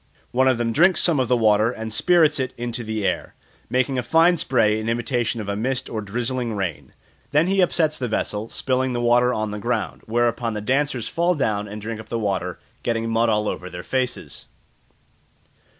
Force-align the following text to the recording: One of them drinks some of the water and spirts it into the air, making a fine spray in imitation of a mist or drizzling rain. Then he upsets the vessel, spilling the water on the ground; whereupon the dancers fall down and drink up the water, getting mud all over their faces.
One 0.31 0.47
of 0.47 0.57
them 0.57 0.73
drinks 0.73 0.99
some 0.99 1.19
of 1.19 1.27
the 1.27 1.37
water 1.37 1.69
and 1.69 1.93
spirts 1.93 2.39
it 2.39 2.53
into 2.57 2.83
the 2.83 3.05
air, 3.05 3.35
making 3.69 3.99
a 3.99 4.01
fine 4.01 4.35
spray 4.35 4.79
in 4.79 4.89
imitation 4.89 5.39
of 5.39 5.47
a 5.47 5.55
mist 5.55 5.91
or 5.91 6.01
drizzling 6.01 6.55
rain. 6.55 6.93
Then 7.29 7.45
he 7.45 7.61
upsets 7.61 7.99
the 7.99 8.07
vessel, 8.07 8.49
spilling 8.49 8.93
the 8.93 8.99
water 8.99 9.31
on 9.31 9.51
the 9.51 9.59
ground; 9.59 10.01
whereupon 10.07 10.55
the 10.55 10.59
dancers 10.59 11.07
fall 11.07 11.35
down 11.35 11.67
and 11.67 11.79
drink 11.79 11.99
up 11.99 12.09
the 12.09 12.17
water, 12.17 12.57
getting 12.81 13.11
mud 13.11 13.29
all 13.29 13.47
over 13.47 13.69
their 13.69 13.83
faces. 13.83 14.47